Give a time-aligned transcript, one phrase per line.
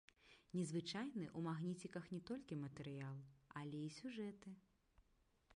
[0.59, 3.17] Незвычайны ў магніціках не толькі матэрыял,
[3.63, 4.49] але і сюжэты.